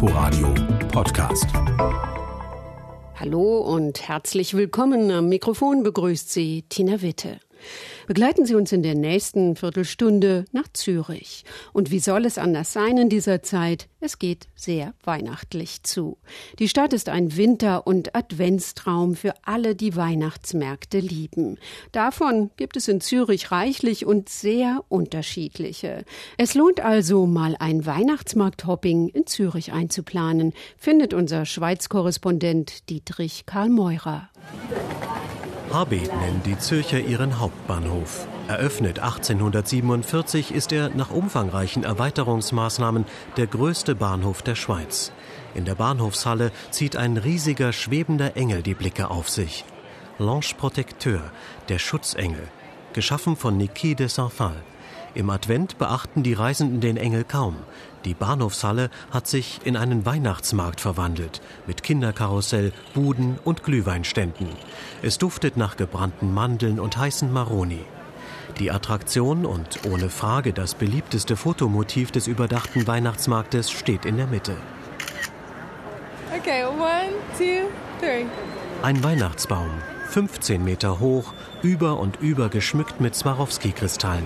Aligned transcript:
Inforadio 0.00 0.54
Podcast. 0.92 1.46
Hallo 3.16 3.58
und 3.58 4.06
herzlich 4.06 4.54
willkommen. 4.54 5.10
Am 5.10 5.28
Mikrofon 5.28 5.82
begrüßt 5.82 6.30
Sie 6.30 6.62
Tina 6.68 7.02
Witte. 7.02 7.40
Begleiten 8.08 8.46
Sie 8.46 8.54
uns 8.54 8.72
in 8.72 8.82
der 8.82 8.94
nächsten 8.94 9.54
Viertelstunde 9.54 10.46
nach 10.50 10.66
Zürich. 10.72 11.44
Und 11.74 11.90
wie 11.90 11.98
soll 11.98 12.24
es 12.24 12.38
anders 12.38 12.72
sein 12.72 12.96
in 12.96 13.10
dieser 13.10 13.42
Zeit? 13.42 13.86
Es 14.00 14.18
geht 14.18 14.48
sehr 14.54 14.94
weihnachtlich 15.04 15.82
zu. 15.82 16.16
Die 16.58 16.70
Stadt 16.70 16.94
ist 16.94 17.10
ein 17.10 17.36
Winter- 17.36 17.86
und 17.86 18.16
Adventstraum 18.16 19.14
für 19.14 19.34
alle, 19.42 19.74
die 19.76 19.94
Weihnachtsmärkte 19.94 21.00
lieben. 21.00 21.58
Davon 21.92 22.50
gibt 22.56 22.78
es 22.78 22.88
in 22.88 23.02
Zürich 23.02 23.52
reichlich 23.52 24.06
und 24.06 24.30
sehr 24.30 24.82
unterschiedliche. 24.88 26.06
Es 26.38 26.54
lohnt 26.54 26.80
also, 26.80 27.26
mal 27.26 27.56
ein 27.58 27.84
Weihnachtsmarkthopping 27.84 29.08
in 29.08 29.26
Zürich 29.26 29.72
einzuplanen, 29.72 30.54
findet 30.78 31.12
unser 31.12 31.44
Schweiz-Korrespondent 31.44 32.88
Dietrich 32.88 33.44
Karl 33.44 33.68
Meurer. 33.68 34.30
Habet 35.72 36.10
nennt 36.20 36.46
die 36.46 36.58
Zürcher 36.58 36.98
ihren 36.98 37.38
Hauptbahnhof. 37.40 38.26
Eröffnet 38.48 39.00
1847 39.00 40.52
ist 40.52 40.72
er 40.72 40.88
nach 40.88 41.10
umfangreichen 41.10 41.84
Erweiterungsmaßnahmen 41.84 43.04
der 43.36 43.46
größte 43.46 43.94
Bahnhof 43.94 44.40
der 44.40 44.54
Schweiz. 44.54 45.12
In 45.54 45.66
der 45.66 45.74
Bahnhofshalle 45.74 46.52
zieht 46.70 46.96
ein 46.96 47.18
riesiger 47.18 47.74
schwebender 47.74 48.34
Engel 48.36 48.62
die 48.62 48.74
Blicke 48.74 49.10
auf 49.10 49.28
sich. 49.28 49.66
L'Ange 50.18 50.56
Protecteur, 50.56 51.30
der 51.68 51.78
Schutzengel, 51.78 52.48
geschaffen 52.94 53.36
von 53.36 53.58
Niki 53.58 53.94
de 53.94 54.08
Saint-Phal. 54.08 54.56
Im 55.18 55.30
Advent 55.30 55.78
beachten 55.78 56.22
die 56.22 56.32
Reisenden 56.32 56.80
den 56.80 56.96
Engel 56.96 57.24
kaum. 57.24 57.56
Die 58.04 58.14
Bahnhofshalle 58.14 58.88
hat 59.10 59.26
sich 59.26 59.58
in 59.64 59.76
einen 59.76 60.06
Weihnachtsmarkt 60.06 60.80
verwandelt, 60.80 61.40
mit 61.66 61.82
Kinderkarussell, 61.82 62.72
Buden 62.94 63.36
und 63.42 63.64
Glühweinständen. 63.64 64.46
Es 65.02 65.18
duftet 65.18 65.56
nach 65.56 65.76
gebrannten 65.76 66.32
Mandeln 66.32 66.78
und 66.78 66.96
heißen 66.96 67.32
Maroni. 67.32 67.80
Die 68.60 68.70
Attraktion 68.70 69.44
und 69.44 69.80
ohne 69.90 70.08
Frage 70.08 70.52
das 70.52 70.76
beliebteste 70.76 71.34
Fotomotiv 71.34 72.12
des 72.12 72.28
überdachten 72.28 72.86
Weihnachtsmarktes 72.86 73.72
steht 73.72 74.04
in 74.04 74.18
der 74.18 74.28
Mitte. 74.28 74.56
Okay, 76.32 76.64
one, 76.64 77.10
two, 77.36 77.68
three. 77.98 78.24
Ein 78.82 79.02
Weihnachtsbaum, 79.02 79.70
15 80.08 80.64
Meter 80.64 81.00
hoch, 81.00 81.34
über 81.62 82.00
und 82.00 82.16
über 82.20 82.48
geschmückt 82.48 83.00
mit 83.00 83.14
Swarovski-Kristallen. 83.14 84.24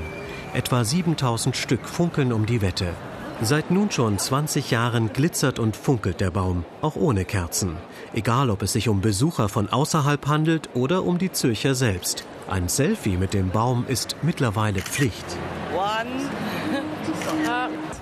Etwa 0.55 0.85
7000 0.85 1.57
Stück 1.57 1.89
funkeln 1.89 2.33
um 2.33 2.47
die 2.47 2.63
Wette. 2.63 2.95
Seit 3.41 3.73
nun 3.73 3.91
schon 3.91 4.19
20 4.19 4.71
Jahren 4.71 5.13
glitzert 5.13 5.59
und 5.59 5.77
funkelt 5.77 6.21
der 6.21 6.31
Baum, 6.31 6.65
auch 6.81 6.95
ohne 6.95 7.25
Kerzen. 7.25 7.77
Egal, 8.15 8.51
ob 8.51 8.63
es 8.63 8.73
sich 8.75 8.89
um 8.89 9.01
Besucher 9.01 9.49
von 9.49 9.69
außerhalb 9.69 10.27
handelt 10.29 10.69
oder 10.75 11.03
um 11.03 11.19
die 11.19 11.33
Zürcher 11.33 11.75
selbst. 11.75 12.25
Ein 12.49 12.69
Selfie 12.69 13.17
mit 13.17 13.35
dem 13.35 13.51
Baum 13.51 13.85
ist 13.89 14.15
mittlerweile 14.23 14.81
Pflicht. 14.81 15.27
One. 15.75 16.31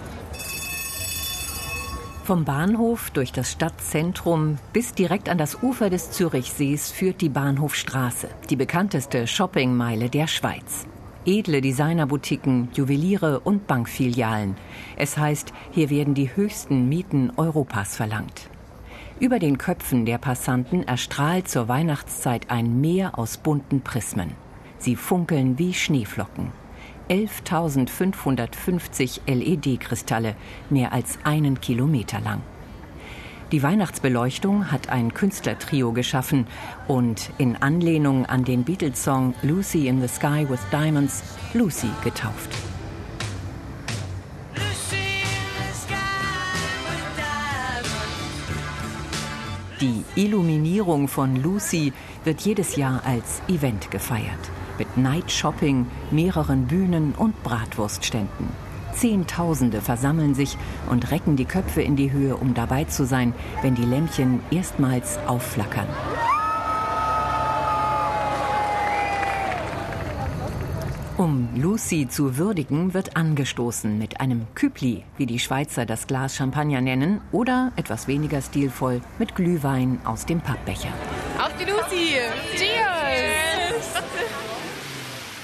Vom 2.30 2.44
Bahnhof 2.44 3.10
durch 3.10 3.32
das 3.32 3.50
Stadtzentrum 3.50 4.58
bis 4.72 4.94
direkt 4.94 5.28
an 5.28 5.36
das 5.36 5.64
Ufer 5.64 5.90
des 5.90 6.12
Zürichsees 6.12 6.92
führt 6.92 7.22
die 7.22 7.28
Bahnhofstraße, 7.28 8.28
die 8.48 8.54
bekannteste 8.54 9.26
Shoppingmeile 9.26 10.08
der 10.08 10.28
Schweiz 10.28 10.86
edle 11.26 11.60
Designerboutiquen, 11.60 12.68
Juweliere 12.72 13.40
und 13.40 13.66
Bankfilialen. 13.66 14.54
Es 14.96 15.18
heißt, 15.18 15.52
hier 15.72 15.90
werden 15.90 16.14
die 16.14 16.36
höchsten 16.36 16.88
Mieten 16.88 17.32
Europas 17.36 17.96
verlangt. 17.96 18.48
Über 19.18 19.40
den 19.40 19.58
Köpfen 19.58 20.06
der 20.06 20.18
Passanten 20.18 20.84
erstrahlt 20.84 21.48
zur 21.48 21.66
Weihnachtszeit 21.66 22.48
ein 22.48 22.80
Meer 22.80 23.18
aus 23.18 23.38
bunten 23.38 23.80
Prismen. 23.80 24.36
Sie 24.78 24.94
funkeln 24.94 25.58
wie 25.58 25.74
Schneeflocken. 25.74 26.59
11.550 27.10 29.20
LED-Kristalle, 29.26 30.36
mehr 30.70 30.92
als 30.92 31.18
einen 31.24 31.60
Kilometer 31.60 32.20
lang. 32.20 32.40
Die 33.50 33.64
Weihnachtsbeleuchtung 33.64 34.70
hat 34.70 34.90
ein 34.90 35.12
Künstlertrio 35.12 35.90
geschaffen 35.90 36.46
und 36.86 37.30
in 37.36 37.56
Anlehnung 37.56 38.26
an 38.26 38.44
den 38.44 38.62
Beatles-Song 38.62 39.34
Lucy 39.42 39.88
in 39.88 40.00
the 40.00 40.06
Sky 40.06 40.48
with 40.48 40.60
Diamonds 40.70 41.24
Lucy 41.52 41.90
getauft. 42.04 42.50
Die 49.80 50.04
Illuminierung 50.14 51.08
von 51.08 51.42
Lucy 51.42 51.92
wird 52.22 52.40
jedes 52.42 52.76
Jahr 52.76 53.02
als 53.04 53.42
Event 53.48 53.90
gefeiert. 53.90 54.38
Mit 54.80 54.96
Night 54.96 55.30
Shopping, 55.30 55.84
mehreren 56.10 56.66
Bühnen 56.66 57.12
und 57.14 57.42
Bratwurstständen. 57.42 58.48
Zehntausende 58.94 59.82
versammeln 59.82 60.34
sich 60.34 60.56
und 60.88 61.10
recken 61.10 61.36
die 61.36 61.44
Köpfe 61.44 61.82
in 61.82 61.96
die 61.96 62.12
Höhe, 62.12 62.34
um 62.34 62.54
dabei 62.54 62.84
zu 62.84 63.04
sein, 63.04 63.34
wenn 63.60 63.74
die 63.74 63.84
Lämpchen 63.84 64.40
erstmals 64.50 65.18
aufflackern. 65.26 65.86
Um 71.18 71.50
Lucy 71.54 72.08
zu 72.08 72.38
würdigen, 72.38 72.94
wird 72.94 73.18
angestoßen 73.18 73.98
mit 73.98 74.18
einem 74.22 74.46
Kübli, 74.54 75.04
wie 75.18 75.26
die 75.26 75.40
Schweizer 75.40 75.84
das 75.84 76.06
Glas 76.06 76.36
Champagner 76.36 76.80
nennen, 76.80 77.20
oder 77.32 77.72
etwas 77.76 78.08
weniger 78.08 78.40
stilvoll 78.40 79.02
mit 79.18 79.34
Glühwein 79.34 80.00
aus 80.06 80.24
dem 80.24 80.40
Pappbecher. 80.40 80.88
Auf 81.38 81.52
die 81.58 81.70
Lucy! 81.70 82.14
Cheers! 82.56 82.99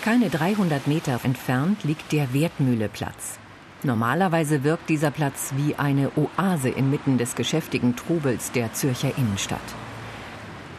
Keine 0.07 0.31
300 0.31 0.87
Meter 0.87 1.19
entfernt 1.25 1.83
liegt 1.83 2.13
der 2.13 2.33
Wertmühleplatz. 2.33 3.41
Normalerweise 3.83 4.63
wirkt 4.63 4.89
dieser 4.89 5.11
Platz 5.11 5.53
wie 5.57 5.75
eine 5.75 6.13
Oase 6.15 6.69
inmitten 6.69 7.19
des 7.19 7.35
geschäftigen 7.35 7.97
Trubels 7.97 8.53
der 8.53 8.73
Zürcher 8.73 9.19
Innenstadt. 9.19 9.59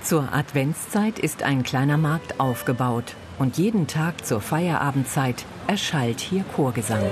Zur 0.02 0.34
Adventszeit 0.34 1.20
ist 1.20 1.44
ein 1.44 1.64
kleiner 1.64 1.98
Markt 1.98 2.40
aufgebaut 2.40 3.16
und 3.38 3.58
jeden 3.58 3.88
Tag 3.88 4.26
zur 4.26 4.40
Feierabendzeit 4.40 5.44
erschallt 5.68 6.22
hier 6.22 6.46
Chorgesang. 6.56 7.04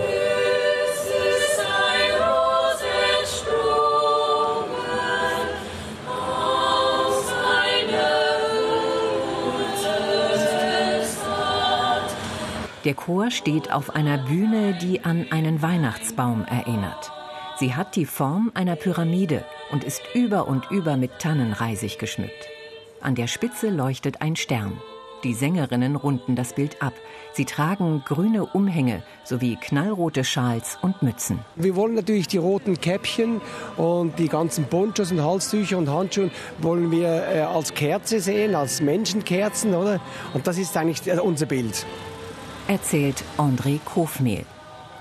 Der 12.85 12.94
Chor 12.94 13.31
steht 13.31 13.73
auf 13.73 13.96
einer 13.96 14.19
Bühne, 14.19 14.78
die 14.79 15.03
an 15.03 15.25
einen 15.31 15.63
Weihnachtsbaum 15.63 16.46
erinnert. 16.46 17.12
Sie 17.57 17.73
hat 17.73 17.96
die 17.96 18.06
Form 18.06 18.51
einer 18.53 18.75
Pyramide 18.75 19.44
und 19.72 19.84
ist 19.84 20.03
über 20.13 20.47
und 20.47 20.69
über 20.69 20.95
mit 20.95 21.18
Tannenreisig 21.18 21.97
geschmückt. 21.97 22.47
An 23.01 23.16
der 23.16 23.25
Spitze 23.25 23.72
leuchtet 23.72 24.22
ein 24.22 24.35
Stern. 24.35 24.79
Die 25.24 25.34
Sängerinnen 25.34 25.95
runden 25.95 26.35
das 26.35 26.53
Bild 26.53 26.79
ab. 26.84 26.94
Sie 27.34 27.45
tragen 27.45 28.03
grüne 28.06 28.45
Umhänge 28.45 29.01
sowie 29.24 29.57
knallrote 29.59 30.24
Schals 30.24 30.78
und 30.84 31.01
Mützen. 31.01 31.40
Wir 31.56 31.75
wollen 31.75 31.95
natürlich 31.95 32.28
die 32.28 32.38
roten 32.38 32.79
Käppchen 32.79 33.41
und 33.78 34.19
die 34.19 34.28
ganzen 34.28 34.66
Ponchos 34.66 35.12
und 35.12 35.24
Halstücher 35.24 35.79
und 35.79 35.90
Handschuhe 35.90 36.29
wollen 36.59 36.91
wir 36.91 37.07
äh, 37.07 37.40
als 37.41 37.74
Kerze 37.74 38.19
sehen, 38.19 38.53
als 38.53 38.79
Menschenkerzen, 38.79 39.74
oder? 39.74 40.00
Und 40.35 40.45
das 40.45 40.59
ist 40.59 40.78
eigentlich 40.78 41.12
unser 41.19 41.47
Bild 41.47 41.84
erzählt 42.68 43.24
André 43.38 43.80
Kofmehl. 43.86 44.44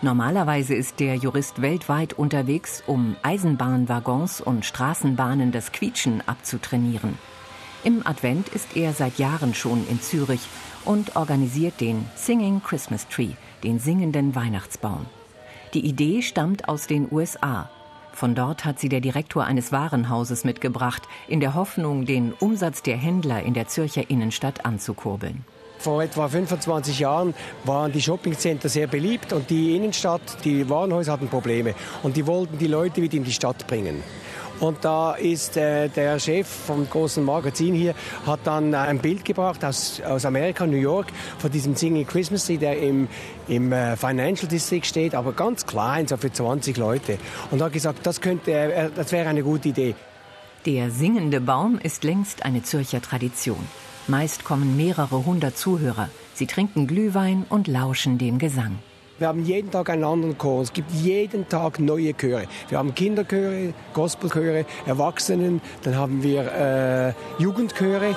Normalerweise 0.03 0.75
ist 0.75 1.01
der 1.01 1.15
Jurist 1.17 1.63
weltweit 1.63 2.13
unterwegs, 2.13 2.83
um 2.87 3.17
Eisenbahnwaggons 3.23 4.43
und 4.43 4.67
Straßenbahnen 4.67 5.51
das 5.51 5.73
Quietschen 5.73 6.23
abzutrainieren. 6.27 7.17
Im 7.83 8.07
Advent 8.07 8.49
ist 8.49 8.77
er 8.77 8.93
seit 8.93 9.19
Jahren 9.19 9.55
schon 9.55 9.87
in 9.89 10.03
Zürich 10.03 10.41
und 10.85 11.17
organisiert 11.17 11.81
den 11.81 12.05
Singing 12.17 12.63
Christmas 12.63 13.09
Tree, 13.09 13.33
den 13.63 13.79
singenden 13.79 14.35
Weihnachtsbaum. 14.35 15.07
Die 15.73 15.87
Idee 15.87 16.21
stammt 16.21 16.69
aus 16.69 16.87
den 16.87 17.11
USA. 17.11 17.71
Von 18.13 18.35
dort 18.35 18.67
hat 18.67 18.79
sie 18.79 18.91
der 18.91 19.01
Direktor 19.01 19.45
eines 19.45 19.73
Warenhauses 19.73 20.45
mitgebracht, 20.45 21.03
in 21.29 21.41
der 21.41 21.55
Hoffnung, 21.55 22.05
den 22.05 22.35
Umsatz 22.35 22.83
der 22.83 22.99
Händler 22.99 23.43
in 23.43 23.55
der 23.55 23.69
Zürcher 23.69 24.11
Innenstadt 24.11 24.67
anzukurbeln. 24.67 25.45
Vor 25.85 26.03
etwa 26.03 26.29
25 26.29 27.01
Jahren 27.01 27.35
waren 27.65 27.93
die 27.93 28.01
Shoppingcenter 28.01 28.71
sehr 28.71 28.87
beliebt 28.87 29.35
und 29.35 29.51
die 29.51 29.77
Innenstadt, 29.77 30.23
die 30.43 30.67
Warenhäuser 30.71 31.13
hatten 31.13 31.29
Probleme 31.29 31.75
und 32.03 32.17
die 32.17 32.27
wollten 32.27 32.57
die 32.57 32.69
Leute 32.69 33.03
wieder 33.03 33.19
in 33.19 33.25
die 33.25 33.35
Stadt 33.35 33.67
bringen. 33.67 34.03
Und 34.61 34.83
da 34.83 35.13
ist 35.13 35.59
äh, 35.59 35.91
der 35.91 36.19
Chef 36.19 36.49
vom 36.49 36.89
großen 36.89 37.23
Magazin 37.23 37.75
hier, 37.75 37.95
hat 38.25 38.41
dann 38.45 38.73
äh, 38.73 38.79
ein 38.79 38.99
Bild 38.99 39.27
gebracht 39.27 39.63
aus, 39.63 40.01
aus 40.01 40.25
Amerika, 40.25 40.67
New 40.67 40.79
York, 40.79 41.09
von 41.37 41.51
diesem 41.51 41.77
Single 41.77 42.07
Christmas 42.07 42.47
Tree, 42.47 42.57
der 42.57 42.79
im, 42.81 43.07
im 43.47 43.71
äh, 43.71 43.95
Financial 43.99 44.49
District 44.49 44.87
steht, 44.87 45.15
aber 45.15 45.35
ganz 45.35 45.67
klein, 45.67 46.09
so 46.09 46.17
für 46.17 46.33
20 46.33 46.79
Leute. 46.79 47.19
Und 47.51 47.61
hat 47.61 47.75
gesagt, 47.75 48.07
das, 48.07 48.23
könnte, 48.23 48.53
äh, 48.53 48.89
das 48.97 49.13
wäre 49.13 49.29
eine 49.29 49.43
gute 49.43 49.69
Idee. 49.69 49.95
Der 50.65 50.91
singende 50.91 51.43
Baum 51.43 51.79
ist 51.79 52.05
längst 52.05 52.43
eine 52.43 52.63
Zürcher 52.63 53.03
Tradition. 53.03 53.67
Meist 54.07 54.45
kommen 54.45 54.77
mehrere 54.77 55.25
hundert 55.25 55.57
Zuhörer. 55.57 56.11
Sie 56.35 56.47
trinken 56.47 56.87
Glühwein 56.87 57.47
und 57.49 57.69
lauschen 57.69 58.19
dem 58.19 58.39
Gesang. 58.39 58.79
Wir 59.19 59.29
haben 59.29 59.45
jeden 59.45 59.71
Tag 59.71 59.89
einen 59.89 60.05
anderen 60.05 60.37
Chor. 60.37 60.61
Es 60.63 60.73
gibt 60.73 60.91
jeden 60.91 61.49
Tag 61.49 61.79
neue 61.79 62.15
Chöre. 62.15 62.45
Wir 62.69 62.79
haben 62.79 62.95
Kinderchöre, 62.95 63.73
Gospelchöre, 63.95 64.67
Erwachsenen, 64.85 65.63
dann 65.85 65.97
haben 65.97 66.23
wir 66.23 67.15
äh, 67.39 67.43
Jugendchöre. 67.43 68.15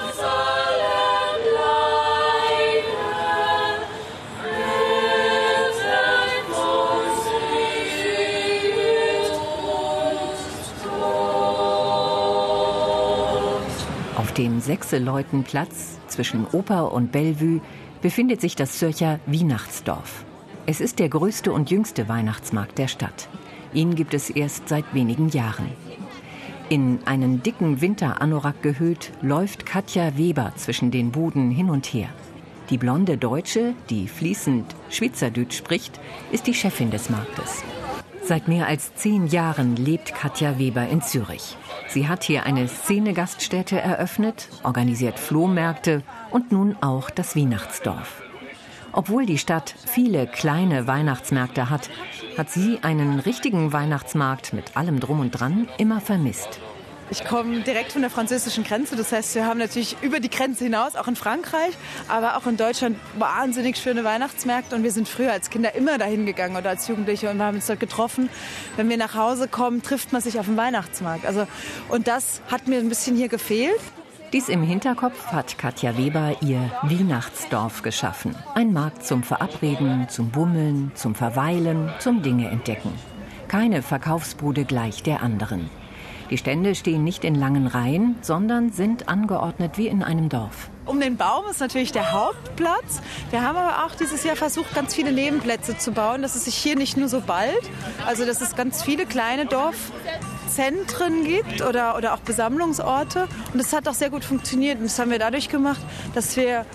Dem 14.37 14.59
Sechseleutenplatz 14.59 15.97
zwischen 16.07 16.45
Oper 16.51 16.91
und 16.91 17.11
Bellevue 17.11 17.61
befindet 18.01 18.41
sich 18.41 18.55
das 18.55 18.77
Zürcher 18.77 19.19
Weihnachtsdorf. 19.25 20.25
Es 20.65 20.81
ist 20.81 20.99
der 20.99 21.09
größte 21.09 21.51
und 21.51 21.71
jüngste 21.71 22.07
Weihnachtsmarkt 22.07 22.77
der 22.77 22.87
Stadt. 22.87 23.29
Ihn 23.73 23.95
gibt 23.95 24.13
es 24.13 24.29
erst 24.29 24.69
seit 24.69 24.93
wenigen 24.93 25.29
Jahren. 25.29 25.69
In 26.69 26.99
einen 27.05 27.41
dicken 27.41 27.81
Winteranorak 27.81 28.61
gehüllt 28.61 29.11
läuft 29.21 29.65
Katja 29.65 30.17
Weber 30.17 30.51
zwischen 30.57 30.91
den 30.91 31.11
Buden 31.11 31.49
hin 31.49 31.69
und 31.69 31.85
her. 31.87 32.09
Die 32.69 32.77
blonde 32.77 33.17
Deutsche, 33.17 33.73
die 33.89 34.07
fließend 34.07 34.75
Schweizerdeutsch 34.89 35.57
spricht, 35.57 35.99
ist 36.31 36.47
die 36.47 36.53
Chefin 36.53 36.91
des 36.91 37.09
Marktes. 37.09 37.63
Seit 38.27 38.49
mehr 38.49 38.67
als 38.67 38.93
zehn 38.93 39.27
Jahren 39.27 39.77
lebt 39.77 40.13
Katja 40.13 40.59
Weber 40.59 40.85
in 40.89 41.01
Zürich. 41.01 41.55
Sie 41.87 42.09
hat 42.09 42.25
hier 42.25 42.43
eine 42.43 42.67
Szenegaststätte 42.67 43.79
eröffnet, 43.79 44.49
organisiert 44.63 45.17
Flohmärkte 45.17 46.03
und 46.29 46.51
nun 46.51 46.75
auch 46.81 47.09
das 47.09 47.37
Weihnachtsdorf. 47.37 48.21
Obwohl 48.91 49.25
die 49.25 49.37
Stadt 49.37 49.73
viele 49.85 50.27
kleine 50.27 50.87
Weihnachtsmärkte 50.87 51.69
hat, 51.69 51.89
hat 52.37 52.49
sie 52.49 52.79
einen 52.81 53.19
richtigen 53.19 53.71
Weihnachtsmarkt 53.71 54.51
mit 54.51 54.75
allem 54.75 54.99
drum 54.99 55.21
und 55.21 55.31
dran 55.31 55.69
immer 55.77 56.01
vermisst. 56.01 56.59
Ich 57.09 57.23
komme 57.23 57.61
direkt 57.61 57.93
von 57.93 58.01
der 58.01 58.11
französischen 58.11 58.65
Grenze. 58.65 58.97
Das 58.97 59.13
heißt, 59.13 59.35
wir 59.35 59.45
haben 59.45 59.59
natürlich 59.59 59.95
über 60.01 60.19
die 60.19 60.29
Grenze 60.29 60.65
hinaus, 60.65 60.95
auch 60.95 61.07
in 61.07 61.15
Frankreich, 61.15 61.73
aber 62.09 62.35
auch 62.35 62.45
in 62.47 62.57
Deutschland 62.57 62.97
wahnsinnig 63.17 63.77
schöne 63.77 64.03
Weihnachtsmärkte. 64.03 64.75
Und 64.75 64.83
wir 64.83 64.91
sind 64.91 65.07
früher 65.07 65.31
als 65.31 65.49
Kinder 65.49 65.73
immer 65.73 65.97
dahin 65.97 66.25
gegangen 66.25 66.57
oder 66.57 66.71
als 66.71 66.87
Jugendliche 66.87 67.29
und 67.29 67.37
wir 67.37 67.45
haben 67.45 67.55
uns 67.55 67.67
dort 67.67 67.79
getroffen. 67.79 68.29
Wenn 68.75 68.89
wir 68.89 68.97
nach 68.97 69.15
Hause 69.15 69.47
kommen, 69.47 69.81
trifft 69.81 70.11
man 70.11 70.21
sich 70.21 70.37
auf 70.37 70.47
dem 70.47 70.57
Weihnachtsmarkt. 70.57 71.25
Also, 71.25 71.47
und 71.87 72.07
das 72.07 72.41
hat 72.51 72.67
mir 72.67 72.79
ein 72.79 72.89
bisschen 72.89 73.15
hier 73.15 73.29
gefehlt. 73.29 73.79
Dies 74.33 74.49
im 74.49 74.61
Hinterkopf 74.61 75.27
hat 75.27 75.57
Katja 75.57 75.97
Weber 75.97 76.35
ihr 76.41 76.69
Weihnachtsdorf 76.83 77.83
geschaffen. 77.83 78.35
Ein 78.55 78.73
Markt 78.73 79.05
zum 79.05 79.23
Verabreden, 79.23 80.09
zum 80.09 80.31
Bummeln, 80.31 80.91
zum 80.95 81.15
Verweilen, 81.15 81.89
zum 81.99 82.21
Dinge 82.21 82.49
entdecken. 82.49 82.91
Keine 83.47 83.81
Verkaufsbude 83.81 84.65
gleich 84.65 85.03
der 85.03 85.21
anderen. 85.21 85.69
Die 86.29 86.37
Stände 86.37 86.75
stehen 86.75 87.05
nicht 87.05 87.23
in 87.23 87.35
langen 87.35 87.67
Reihen, 87.67 88.15
sondern 88.21 88.71
sind 88.71 89.07
angeordnet 89.07 89.77
wie 89.77 89.87
in 89.87 90.03
einem 90.03 90.27
Dorf. 90.27 90.69
Um 90.85 90.99
den 90.99 91.15
Baum 91.15 91.45
ist 91.49 91.61
natürlich 91.61 91.93
der 91.93 92.11
Hauptplatz. 92.11 93.01
Wir 93.29 93.41
haben 93.41 93.55
aber 93.55 93.85
auch 93.85 93.95
dieses 93.95 94.23
Jahr 94.25 94.35
versucht, 94.35 94.75
ganz 94.75 94.93
viele 94.93 95.13
Nebenplätze 95.13 95.77
zu 95.77 95.91
bauen, 95.91 96.21
dass 96.21 96.35
es 96.35 96.45
sich 96.45 96.55
hier 96.55 96.75
nicht 96.75 96.97
nur 96.97 97.07
so 97.07 97.21
bald, 97.21 97.61
also 98.05 98.25
dass 98.25 98.41
es 98.41 98.57
ganz 98.57 98.83
viele 98.83 99.05
kleine 99.05 99.45
Dorfzentren 99.45 101.23
gibt 101.23 101.61
oder, 101.61 101.95
oder 101.97 102.13
auch 102.13 102.19
Besammlungsorte. 102.19 103.27
Und 103.53 103.61
das 103.61 103.71
hat 103.71 103.87
auch 103.87 103.93
sehr 103.93 104.09
gut 104.09 104.25
funktioniert. 104.25 104.79
Und 104.79 104.85
das 104.85 104.99
haben 104.99 105.11
wir 105.11 105.19
dadurch 105.19 105.47
gemacht, 105.47 105.81
dass 106.13 106.35
wir 106.35 106.65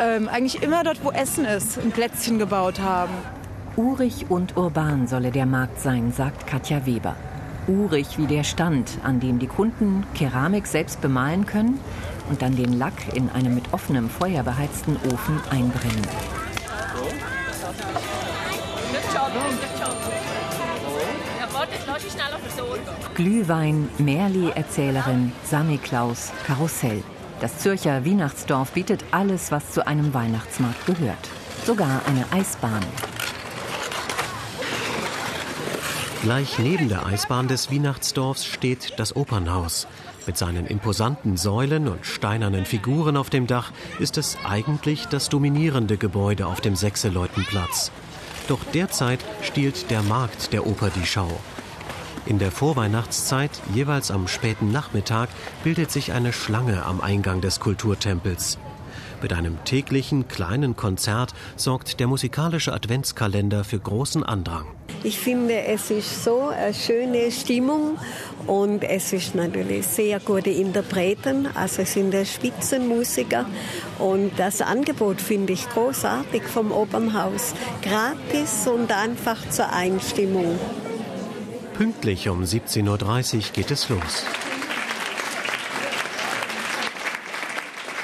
ähm, 0.00 0.28
eigentlich 0.28 0.62
immer 0.62 0.84
dort, 0.84 1.02
wo 1.02 1.10
Essen 1.12 1.46
ist, 1.46 1.78
ein 1.78 1.92
Plätzchen 1.92 2.38
gebaut 2.38 2.80
haben. 2.80 3.12
Urig 3.76 4.26
und 4.28 4.56
urban 4.56 5.06
solle 5.06 5.30
der 5.30 5.46
Markt 5.46 5.80
sein, 5.80 6.12
sagt 6.12 6.46
Katja 6.46 6.84
Weber 6.84 7.16
urig 7.68 8.18
wie 8.18 8.26
der 8.26 8.44
Stand, 8.44 8.98
an 9.04 9.20
dem 9.20 9.38
die 9.38 9.46
Kunden 9.46 10.04
Keramik 10.14 10.66
selbst 10.66 11.00
bemalen 11.00 11.46
können 11.46 11.78
und 12.30 12.42
dann 12.42 12.56
den 12.56 12.72
Lack 12.72 13.14
in 13.14 13.28
einem 13.30 13.54
mit 13.54 13.72
offenem 13.72 14.08
Feuer 14.10 14.42
beheizten 14.42 14.96
Ofen 15.12 15.40
einbrennen. 15.50 16.08
Glühwein, 23.14 23.88
Merli-Erzählerin, 23.98 25.32
Samichlaus, 25.44 26.32
Karussell. 26.46 27.02
Das 27.40 27.58
Zürcher 27.58 28.04
Weihnachtsdorf 28.04 28.72
bietet 28.72 29.04
alles, 29.10 29.50
was 29.52 29.72
zu 29.72 29.86
einem 29.86 30.14
Weihnachtsmarkt 30.14 30.86
gehört. 30.86 31.28
Sogar 31.64 32.02
eine 32.06 32.24
Eisbahn. 32.32 32.84
Gleich 36.22 36.58
neben 36.58 36.88
der 36.88 37.06
Eisbahn 37.06 37.46
des 37.46 37.70
Weihnachtsdorfs 37.70 38.44
steht 38.44 38.98
das 38.98 39.14
Opernhaus. 39.14 39.86
Mit 40.26 40.36
seinen 40.36 40.66
imposanten 40.66 41.36
Säulen 41.36 41.86
und 41.86 42.04
steinernen 42.04 42.64
Figuren 42.64 43.16
auf 43.16 43.30
dem 43.30 43.46
Dach 43.46 43.70
ist 44.00 44.18
es 44.18 44.36
eigentlich 44.44 45.06
das 45.06 45.28
dominierende 45.28 45.96
Gebäude 45.96 46.46
auf 46.46 46.60
dem 46.60 46.74
Sechseleutenplatz. 46.74 47.92
Doch 48.48 48.58
derzeit 48.74 49.20
stiehlt 49.42 49.90
der 49.90 50.02
Markt 50.02 50.52
der 50.52 50.66
Oper 50.66 50.90
die 50.90 51.06
Schau. 51.06 51.30
In 52.26 52.40
der 52.40 52.50
Vorweihnachtszeit, 52.50 53.52
jeweils 53.72 54.10
am 54.10 54.26
späten 54.26 54.72
Nachmittag, 54.72 55.28
bildet 55.62 55.92
sich 55.92 56.12
eine 56.12 56.32
Schlange 56.32 56.84
am 56.84 57.00
Eingang 57.00 57.40
des 57.40 57.60
Kulturtempels. 57.60 58.58
Mit 59.22 59.32
einem 59.32 59.64
täglichen 59.64 60.26
kleinen 60.26 60.74
Konzert 60.74 61.32
sorgt 61.56 62.00
der 62.00 62.08
musikalische 62.08 62.72
Adventskalender 62.72 63.62
für 63.62 63.78
großen 63.78 64.24
Andrang. 64.24 64.66
Ich 65.04 65.18
finde, 65.18 65.62
es 65.62 65.90
ist 65.90 66.24
so 66.24 66.48
eine 66.48 66.74
schöne 66.74 67.30
Stimmung 67.30 67.98
und 68.46 68.82
es 68.82 69.12
ist 69.12 69.34
natürlich 69.34 69.86
sehr 69.86 70.18
gute 70.20 70.50
Interpreten, 70.50 71.48
also 71.54 71.82
es 71.82 71.92
sind 71.92 72.14
Spitzenmusiker 72.26 73.46
und 73.98 74.32
das 74.36 74.60
Angebot 74.60 75.20
finde 75.20 75.52
ich 75.52 75.68
großartig 75.68 76.42
vom 76.42 76.72
Opernhaus. 76.72 77.54
Gratis 77.82 78.66
und 78.66 78.90
einfach 78.90 79.48
zur 79.50 79.72
Einstimmung. 79.72 80.58
Pünktlich 81.74 82.28
um 82.28 82.42
17.30 82.42 83.36
Uhr 83.36 83.42
geht 83.52 83.70
es 83.70 83.88
los. 83.88 84.24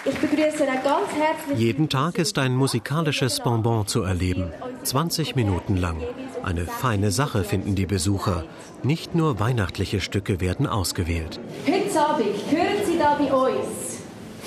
Ich 0.07 0.19
begrüße 0.19 0.67
ganz 0.67 1.09
herzlich. 1.17 1.59
Jeden 1.59 1.89
Tag 1.89 2.19
ist 2.19 2.39
ein 2.39 2.55
musikalisches 2.55 3.41
Bonbon 3.41 3.87
zu 3.87 4.03
erleben. 4.03 4.53
20 4.83 5.35
Minuten 5.35 5.79
lang. 5.79 5.97
Eine 6.45 6.67
feine 6.67 7.11
Sache 7.11 7.43
finden 7.43 7.75
die 7.75 7.87
Besucher. 7.87 8.45
Nicht 8.83 9.15
nur 9.15 9.41
weihnachtliche 9.41 10.03
Stücke 10.03 10.43
werden 10.43 10.67
ausgewählt. 10.67 11.41
Heute 11.67 12.01
Abend 12.01 12.27
hören 12.51 12.85
Sie 12.85 12.99
da 12.99 13.15
bei 13.15 13.33
uns 13.33 14.01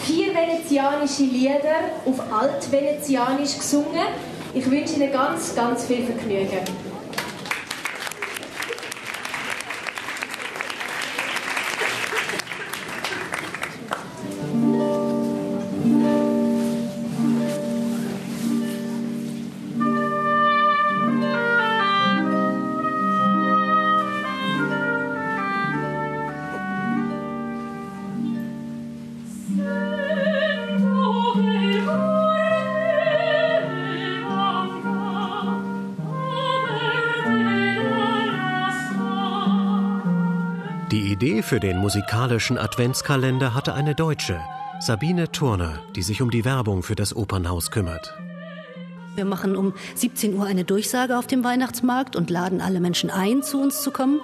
vier 0.05 0.27
venezianische 0.27 1.23
Lieder 1.23 1.79
auf 2.05 2.21
Altvenezianisch 2.31 3.57
gesungen. 3.57 4.05
Ich 4.53 4.69
wünsche 4.69 4.93
Ihnen 4.93 5.11
ganz, 5.11 5.55
ganz 5.55 5.85
viel 5.85 6.05
Vergnügen. 6.05 6.59
Idee 41.17 41.41
für 41.41 41.59
den 41.59 41.77
musikalischen 41.77 42.59
Adventskalender 42.59 43.55
hatte 43.55 43.73
eine 43.73 43.95
Deutsche, 43.95 44.39
Sabine 44.79 45.31
Turner, 45.31 45.79
die 45.95 46.03
sich 46.03 46.21
um 46.21 46.29
die 46.29 46.45
Werbung 46.45 46.83
für 46.83 46.93
das 46.93 47.15
Opernhaus 47.15 47.71
kümmert. 47.71 48.13
Wir 49.15 49.25
machen 49.25 49.55
um 49.55 49.73
17 49.95 50.35
Uhr 50.35 50.45
eine 50.45 50.63
Durchsage 50.63 51.17
auf 51.17 51.25
dem 51.25 51.43
Weihnachtsmarkt 51.43 52.15
und 52.15 52.29
laden 52.29 52.61
alle 52.61 52.79
Menschen 52.79 53.09
ein, 53.09 53.41
zu 53.41 53.59
uns 53.59 53.81
zu 53.81 53.89
kommen. 53.89 54.21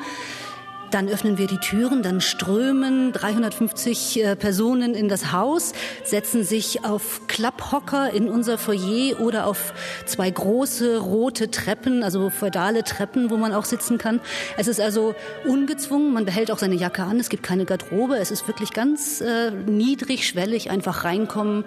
Dann 0.93 1.09
öffnen 1.09 1.39
wir 1.39 1.47
die 1.47 1.57
Türen, 1.57 2.03
dann 2.03 2.21
strömen 2.21 3.13
350 3.13 4.23
äh, 4.23 4.35
Personen 4.35 4.93
in 4.93 5.09
das 5.09 5.31
Haus, 5.31 5.73
setzen 6.03 6.43
sich 6.43 6.85
auf 6.85 7.21
Klapphocker 7.25 8.13
in 8.13 8.29
unser 8.29 8.59
Foyer 8.59 9.19
oder 9.19 9.47
auf 9.47 9.73
zwei 10.05 10.29
große 10.29 10.99
rote 10.99 11.49
Treppen, 11.49 12.03
also 12.03 12.29
feudale 12.29 12.83
Treppen, 12.83 13.31
wo 13.31 13.37
man 13.37 13.53
auch 13.53 13.65
sitzen 13.65 13.97
kann. 13.97 14.21
Es 14.55 14.67
ist 14.67 14.79
also 14.79 15.15
ungezwungen, 15.47 16.13
man 16.13 16.25
behält 16.25 16.51
auch 16.51 16.59
seine 16.59 16.75
Jacke 16.75 17.01
an, 17.01 17.19
es 17.19 17.29
gibt 17.29 17.41
keine 17.41 17.65
Garderobe, 17.65 18.17
es 18.17 18.29
ist 18.29 18.47
wirklich 18.47 18.71
ganz 18.71 19.19
äh, 19.19 19.49
niedrigschwellig, 19.49 20.69
einfach 20.69 21.05
reinkommen, 21.05 21.65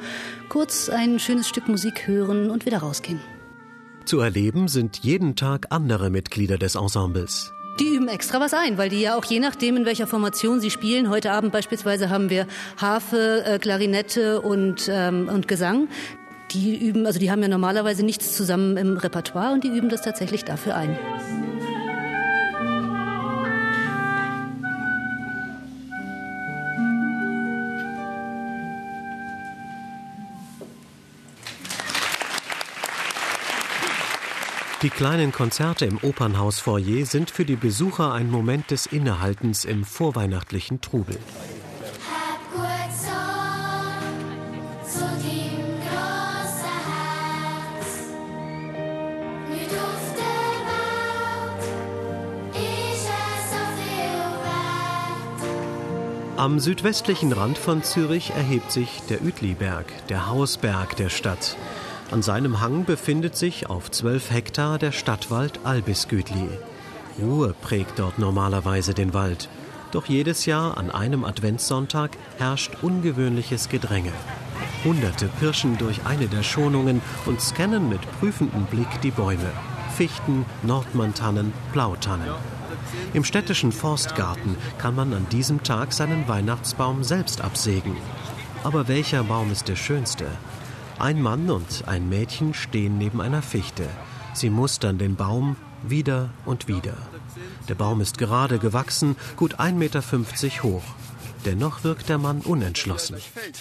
kurz 0.48 0.88
ein 0.88 1.18
schönes 1.18 1.48
Stück 1.48 1.66
Musik 1.66 2.06
hören 2.06 2.48
und 2.48 2.64
wieder 2.64 2.78
rausgehen. 2.78 3.18
Zu 4.04 4.20
erleben 4.20 4.68
sind 4.68 4.98
jeden 4.98 5.34
Tag 5.34 5.66
andere 5.70 6.10
Mitglieder 6.10 6.58
des 6.58 6.76
Ensembles. 6.76 7.55
Die 7.78 7.94
üben 7.94 8.08
extra 8.08 8.40
was 8.40 8.54
ein, 8.54 8.78
weil 8.78 8.88
die 8.88 9.02
ja 9.02 9.16
auch 9.16 9.24
je 9.24 9.38
nachdem, 9.38 9.76
in 9.76 9.84
welcher 9.84 10.06
Formation 10.06 10.60
sie 10.60 10.70
spielen. 10.70 11.10
Heute 11.10 11.32
Abend 11.32 11.52
beispielsweise 11.52 12.08
haben 12.08 12.30
wir 12.30 12.46
Harfe, 12.78 13.44
äh, 13.44 13.58
Klarinette 13.58 14.40
und, 14.40 14.88
ähm, 14.90 15.28
und 15.28 15.46
Gesang. 15.46 15.88
Die 16.52 16.76
üben, 16.76 17.06
also 17.06 17.18
die 17.18 17.30
haben 17.30 17.42
ja 17.42 17.48
normalerweise 17.48 18.02
nichts 18.02 18.34
zusammen 18.34 18.76
im 18.78 18.96
Repertoire 18.96 19.52
und 19.52 19.64
die 19.64 19.68
üben 19.68 19.90
das 19.90 20.00
tatsächlich 20.00 20.44
dafür 20.44 20.74
ein. 20.76 20.96
Die 34.86 34.90
kleinen 34.90 35.32
Konzerte 35.32 35.84
im 35.84 35.98
Opernhaus 36.00 36.60
Foyer 36.60 37.06
sind 37.06 37.32
für 37.32 37.44
die 37.44 37.56
Besucher 37.56 38.12
ein 38.12 38.30
Moment 38.30 38.70
des 38.70 38.86
Innehaltens 38.86 39.64
im 39.64 39.82
vorweihnachtlichen 39.82 40.80
Trubel. 40.80 41.18
Am 56.36 56.60
südwestlichen 56.60 57.32
Rand 57.32 57.58
von 57.58 57.82
Zürich 57.82 58.30
erhebt 58.36 58.70
sich 58.70 59.02
der 59.10 59.20
Uetliberg, 59.22 59.86
der 60.06 60.28
Hausberg 60.28 60.94
der 60.94 61.08
Stadt. 61.08 61.56
An 62.12 62.22
seinem 62.22 62.60
Hang 62.60 62.84
befindet 62.84 63.36
sich 63.36 63.68
auf 63.68 63.90
zwölf 63.90 64.30
Hektar 64.30 64.78
der 64.78 64.92
Stadtwald 64.92 65.58
Albisgütli. 65.64 66.48
Ruhe 67.20 67.52
prägt 67.60 67.98
dort 67.98 68.20
normalerweise 68.20 68.94
den 68.94 69.12
Wald. 69.12 69.48
Doch 69.90 70.06
jedes 70.06 70.46
Jahr 70.46 70.78
an 70.78 70.92
einem 70.92 71.24
Adventssonntag 71.24 72.16
herrscht 72.38 72.76
ungewöhnliches 72.82 73.68
Gedränge. 73.68 74.12
Hunderte 74.84 75.28
pirschen 75.40 75.78
durch 75.78 76.06
eine 76.06 76.28
der 76.28 76.44
Schonungen 76.44 77.02
und 77.24 77.40
scannen 77.40 77.88
mit 77.88 78.00
prüfendem 78.20 78.66
Blick 78.66 79.00
die 79.02 79.10
Bäume. 79.10 79.50
Fichten, 79.96 80.44
Nordmantannen, 80.62 81.52
Blautannen. 81.72 82.28
Im 83.14 83.24
städtischen 83.24 83.72
Forstgarten 83.72 84.56
kann 84.78 84.94
man 84.94 85.12
an 85.12 85.26
diesem 85.32 85.64
Tag 85.64 85.92
seinen 85.92 86.28
Weihnachtsbaum 86.28 87.02
selbst 87.02 87.40
absägen. 87.40 87.96
Aber 88.62 88.86
welcher 88.86 89.24
Baum 89.24 89.50
ist 89.50 89.66
der 89.66 89.76
schönste? 89.76 90.26
Ein 90.98 91.20
Mann 91.20 91.50
und 91.50 91.84
ein 91.86 92.08
Mädchen 92.08 92.54
stehen 92.54 92.96
neben 92.96 93.20
einer 93.20 93.42
Fichte. 93.42 93.84
Sie 94.32 94.48
mustern 94.48 94.96
den 94.96 95.14
Baum 95.14 95.56
wieder 95.86 96.30
und 96.46 96.68
wieder. 96.68 96.94
Der 97.68 97.74
Baum 97.74 98.00
ist 98.00 98.16
gerade 98.16 98.58
gewachsen, 98.58 99.14
gut 99.36 99.60
1,50 99.60 99.72
Meter 99.74 100.02
hoch. 100.62 100.82
Dennoch 101.44 101.84
wirkt 101.84 102.08
der 102.08 102.16
Mann 102.16 102.40
unentschlossen. 102.40 103.16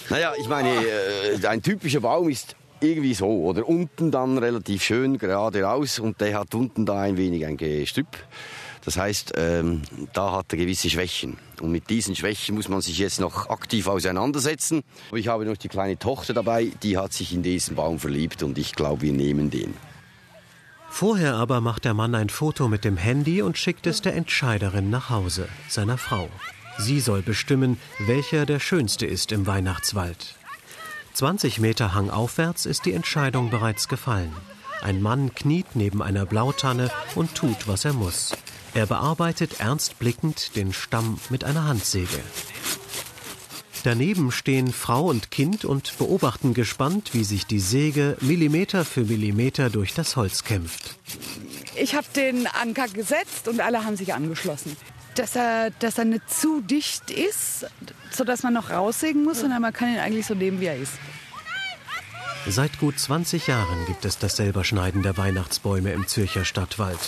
Naja, 0.08 0.32
ich 0.40 0.48
meine, 0.48 0.70
äh, 0.70 1.46
ein 1.46 1.62
typischer 1.62 2.00
Baum 2.00 2.30
ist 2.30 2.56
irgendwie 2.80 3.14
so, 3.14 3.26
oder 3.26 3.68
unten 3.68 4.10
dann 4.10 4.38
relativ 4.38 4.82
schön 4.82 5.18
gerade 5.18 5.62
raus 5.62 5.98
und 5.98 6.20
der 6.22 6.38
hat 6.38 6.54
unten 6.54 6.86
da 6.86 7.02
ein 7.02 7.18
wenig 7.18 7.44
ein 7.44 7.58
Gestrüpp. 7.58 8.08
Das 8.86 8.96
heißt, 8.96 9.32
ähm, 9.36 9.82
da 10.12 10.30
hat 10.30 10.52
er 10.52 10.58
gewisse 10.58 10.88
Schwächen. 10.88 11.38
Und 11.60 11.72
mit 11.72 11.90
diesen 11.90 12.14
Schwächen 12.14 12.54
muss 12.54 12.68
man 12.68 12.80
sich 12.80 12.98
jetzt 12.98 13.18
noch 13.18 13.50
aktiv 13.50 13.88
auseinandersetzen. 13.88 14.84
Ich 15.12 15.26
habe 15.26 15.44
noch 15.44 15.56
die 15.56 15.68
kleine 15.68 15.98
Tochter 15.98 16.34
dabei, 16.34 16.70
die 16.84 16.96
hat 16.96 17.12
sich 17.12 17.34
in 17.34 17.42
diesen 17.42 17.74
Baum 17.74 17.98
verliebt 17.98 18.44
und 18.44 18.56
ich 18.58 18.76
glaube, 18.76 19.02
wir 19.02 19.12
nehmen 19.12 19.50
den. 19.50 19.74
Vorher 20.88 21.34
aber 21.34 21.60
macht 21.60 21.84
der 21.84 21.94
Mann 21.94 22.14
ein 22.14 22.28
Foto 22.28 22.68
mit 22.68 22.84
dem 22.84 22.96
Handy 22.96 23.42
und 23.42 23.58
schickt 23.58 23.88
es 23.88 24.02
der 24.02 24.14
Entscheiderin 24.14 24.88
nach 24.88 25.10
Hause, 25.10 25.48
seiner 25.68 25.98
Frau. 25.98 26.28
Sie 26.78 27.00
soll 27.00 27.22
bestimmen, 27.22 27.78
welcher 27.98 28.46
der 28.46 28.60
schönste 28.60 29.04
ist 29.04 29.32
im 29.32 29.48
Weihnachtswald. 29.48 30.36
20 31.14 31.58
Meter 31.58 31.92
hangaufwärts 31.92 32.66
ist 32.66 32.84
die 32.84 32.92
Entscheidung 32.92 33.50
bereits 33.50 33.88
gefallen. 33.88 34.32
Ein 34.80 35.02
Mann 35.02 35.34
kniet 35.34 35.74
neben 35.74 36.02
einer 36.02 36.24
Blautanne 36.24 36.88
und 37.16 37.34
tut, 37.34 37.66
was 37.66 37.84
er 37.84 37.92
muss. 37.92 38.32
Er 38.76 38.84
bearbeitet 38.84 39.58
ernst 39.58 39.98
blickend 39.98 40.54
den 40.54 40.74
Stamm 40.74 41.18
mit 41.30 41.44
einer 41.44 41.64
Handsäge. 41.64 42.20
Daneben 43.84 44.30
stehen 44.30 44.70
Frau 44.70 45.06
und 45.06 45.30
Kind 45.30 45.64
und 45.64 45.96
beobachten 45.96 46.52
gespannt, 46.52 47.14
wie 47.14 47.24
sich 47.24 47.46
die 47.46 47.58
Säge 47.58 48.18
Millimeter 48.20 48.84
für 48.84 49.00
Millimeter 49.00 49.70
durch 49.70 49.94
das 49.94 50.16
Holz 50.16 50.44
kämpft. 50.44 50.96
Ich 51.74 51.94
habe 51.94 52.06
den 52.14 52.46
Anker 52.48 52.88
gesetzt 52.88 53.48
und 53.48 53.60
alle 53.60 53.82
haben 53.82 53.96
sich 53.96 54.12
angeschlossen. 54.12 54.76
Dass 55.14 55.36
er, 55.36 55.70
dass 55.78 55.96
er 55.96 56.04
nicht 56.04 56.28
zu 56.28 56.60
dicht 56.60 57.10
ist, 57.10 57.64
sodass 58.10 58.42
man 58.42 58.52
noch 58.52 58.68
raussägen 58.68 59.24
muss, 59.24 59.40
sondern 59.40 59.62
man 59.62 59.72
kann 59.72 59.88
ihn 59.88 60.00
eigentlich 60.00 60.26
so 60.26 60.34
nehmen, 60.34 60.60
wie 60.60 60.66
er 60.66 60.76
ist. 60.76 60.92
Seit 62.46 62.78
gut 62.78 62.98
20 62.98 63.46
Jahren 63.46 63.86
gibt 63.86 64.04
es 64.04 64.18
das 64.18 64.36
Selberschneiden 64.36 65.02
der 65.02 65.16
Weihnachtsbäume 65.16 65.92
im 65.92 66.06
Zürcher 66.06 66.44
Stadtwald. 66.44 66.98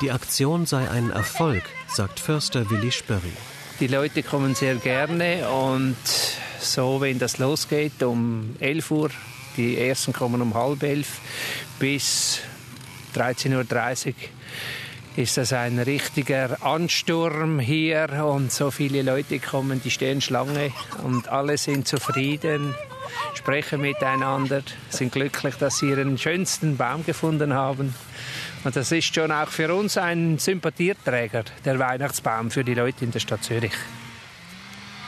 Die 0.00 0.12
Aktion 0.12 0.64
sei 0.64 0.88
ein 0.88 1.10
Erfolg, 1.10 1.64
sagt 1.88 2.20
Förster 2.20 2.70
Willi 2.70 2.92
Spörri. 2.92 3.32
Die 3.80 3.88
Leute 3.88 4.22
kommen 4.22 4.54
sehr 4.54 4.76
gerne 4.76 5.48
und 5.48 5.96
so, 6.60 7.00
wenn 7.00 7.18
das 7.18 7.38
losgeht 7.38 8.00
um 8.04 8.54
11 8.60 8.90
Uhr, 8.92 9.10
die 9.56 9.76
ersten 9.76 10.12
kommen 10.12 10.40
um 10.40 10.54
halb 10.54 10.84
elf 10.84 11.20
bis 11.80 12.38
13.30 13.16 14.06
Uhr, 14.06 14.14
ist 15.16 15.36
das 15.36 15.52
ein 15.52 15.80
richtiger 15.80 16.62
Ansturm 16.62 17.58
hier 17.58 18.24
und 18.24 18.52
so 18.52 18.70
viele 18.70 19.02
Leute 19.02 19.40
kommen, 19.40 19.82
die 19.82 19.90
stehen 19.90 20.20
Schlange 20.20 20.70
und 21.02 21.26
alle 21.26 21.58
sind 21.58 21.88
zufrieden, 21.88 22.72
sprechen 23.34 23.80
miteinander, 23.80 24.62
sind 24.90 25.10
glücklich, 25.10 25.56
dass 25.56 25.78
sie 25.78 25.88
ihren 25.88 26.18
schönsten 26.18 26.76
Baum 26.76 27.04
gefunden 27.04 27.52
haben. 27.52 27.96
Und 28.64 28.76
das 28.76 28.92
ist 28.92 29.14
schon 29.14 29.30
auch 29.30 29.48
für 29.48 29.74
uns 29.74 29.96
ein 29.96 30.38
Sympathieträger, 30.38 31.44
der 31.64 31.78
Weihnachtsbaum 31.78 32.50
für 32.50 32.64
die 32.64 32.74
Leute 32.74 33.04
in 33.04 33.10
der 33.10 33.20
Stadt 33.20 33.44
Zürich. 33.44 33.72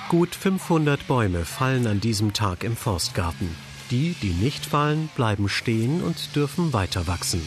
Gut 0.08 0.34
500 0.34 1.06
Bäume 1.06 1.44
fallen 1.44 1.86
an 1.86 2.00
diesem 2.00 2.32
Tag 2.32 2.64
im 2.64 2.76
Forstgarten. 2.76 3.54
Die, 3.90 4.14
die 4.22 4.32
nicht 4.32 4.66
fallen, 4.66 5.08
bleiben 5.16 5.48
stehen 5.48 6.02
und 6.02 6.34
dürfen 6.36 6.72
weiter 6.72 7.06
wachsen. 7.06 7.42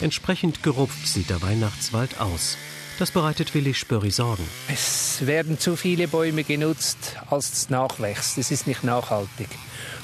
Entsprechend 0.00 0.62
gerupft 0.62 1.06
sieht 1.06 1.30
der 1.30 1.42
Weihnachtswald 1.42 2.20
aus. 2.20 2.56
Das 2.98 3.10
bereitet 3.10 3.54
Willi 3.54 3.74
Spörri 3.74 4.10
Sorgen. 4.10 4.44
Es 4.68 5.26
werden 5.26 5.58
zu 5.58 5.76
viele 5.76 6.08
Bäume 6.08 6.44
genutzt, 6.44 7.16
als 7.30 7.52
es 7.52 7.70
nachwächst. 7.70 8.38
Das 8.38 8.50
ist 8.50 8.66
nicht 8.66 8.84
nachhaltig. 8.84 9.48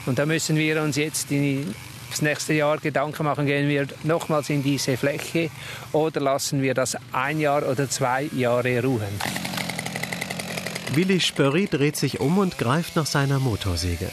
Und 0.07 0.19
da 0.19 0.27
müssen 0.27 0.57
wir 0.57 0.83
uns 0.83 0.97
jetzt 0.97 1.31
die 1.31 1.67
das 2.11 2.23
nächste 2.23 2.55
Jahr 2.55 2.79
Gedanken 2.79 3.25
machen, 3.25 3.47
gehen 3.47 3.69
wir 3.69 3.87
nochmals 4.05 4.51
in 4.51 4.63
diese 4.63 4.97
Fläche 4.97 5.51
oder 5.93 6.21
lassen 6.21 6.63
wir 6.63 6.75
das 6.75 6.97
ein 7.13 7.41
Jahr 7.41 7.69
oder 7.69 7.89
zwei 7.89 8.29
Jahre 8.35 8.83
ruhen. 8.83 9.21
Willi 10.95 11.21
Spörri 11.21 11.67
dreht 11.67 11.97
sich 11.97 12.21
um 12.21 12.39
und 12.39 12.59
greift 12.59 12.97
nach 12.97 13.07
seiner 13.07 13.39
Motorsäge. 13.39 14.11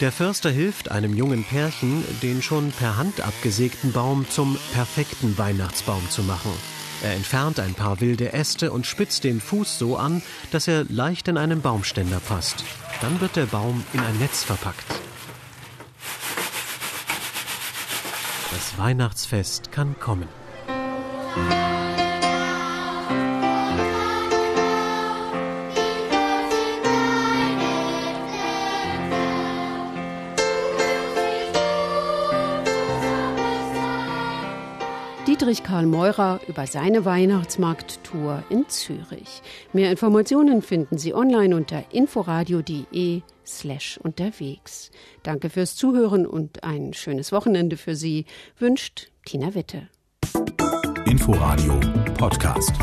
Der 0.00 0.12
Förster 0.12 0.50
hilft 0.50 0.90
einem 0.90 1.14
jungen 1.14 1.44
Pärchen, 1.44 2.04
den 2.22 2.42
schon 2.42 2.72
per 2.72 2.96
Hand 2.96 3.20
abgesägten 3.20 3.92
Baum 3.92 4.28
zum 4.28 4.58
perfekten 4.72 5.38
Weihnachtsbaum 5.38 6.08
zu 6.10 6.22
machen. 6.22 6.52
Er 7.02 7.14
entfernt 7.14 7.58
ein 7.58 7.74
paar 7.74 8.00
wilde 8.00 8.32
Äste 8.32 8.70
und 8.72 8.86
spitzt 8.86 9.24
den 9.24 9.40
Fuß 9.40 9.78
so 9.78 9.96
an, 9.96 10.22
dass 10.52 10.68
er 10.68 10.84
leicht 10.88 11.26
in 11.26 11.36
einen 11.36 11.60
Baumständer 11.60 12.20
passt. 12.20 12.64
Dann 13.00 13.20
wird 13.20 13.34
der 13.34 13.46
Baum 13.46 13.84
in 13.92 14.00
ein 14.00 14.18
Netz 14.18 14.44
verpackt. 14.44 15.01
Das 18.62 18.78
Weihnachtsfest 18.78 19.72
kann 19.72 19.98
kommen. 19.98 20.28
Friedrich 35.42 35.64
Karl 35.64 35.86
Meurer 35.86 36.38
über 36.46 36.68
seine 36.68 37.04
Weihnachtsmarkttour 37.04 38.44
in 38.48 38.68
Zürich. 38.68 39.42
Mehr 39.72 39.90
Informationen 39.90 40.62
finden 40.62 40.98
Sie 40.98 41.14
online 41.14 41.56
unter 41.56 41.82
inforadio.de 41.90 43.22
slash 43.44 43.98
unterwegs. 44.00 44.92
Danke 45.24 45.50
fürs 45.50 45.74
Zuhören 45.74 46.28
und 46.28 46.62
ein 46.62 46.94
schönes 46.94 47.32
Wochenende 47.32 47.76
für 47.76 47.96
Sie, 47.96 48.26
wünscht 48.56 49.10
Tina 49.24 49.52
Witte. 49.56 49.88
Inforadio 51.06 51.80
Podcast. 52.16 52.74